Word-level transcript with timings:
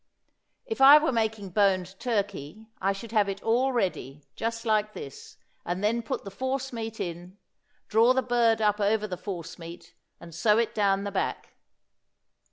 If 0.65 0.81
I 0.81 0.97
were 0.97 1.11
making 1.11 1.49
boned 1.49 1.93
turkey 1.99 2.65
I 2.81 2.91
should 2.91 3.11
have 3.11 3.29
it 3.29 3.43
all 3.43 3.71
ready, 3.71 4.23
just 4.35 4.65
like 4.65 4.93
this, 4.93 5.37
and 5.63 5.83
then 5.83 6.01
put 6.01 6.23
the 6.23 6.31
force 6.31 6.73
meat 6.73 6.99
in, 6.99 7.37
draw 7.87 8.11
the 8.15 8.23
bird 8.23 8.63
up 8.63 8.79
over 8.79 9.05
the 9.05 9.15
force 9.15 9.59
meat, 9.59 9.93
and 10.19 10.33
sew 10.33 10.57
it 10.57 10.73
down 10.73 11.03
the 11.03 11.11
back. 11.11 11.49